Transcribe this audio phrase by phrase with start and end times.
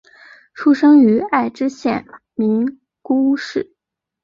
[0.55, 3.75] 出生于爱知县名古屋市。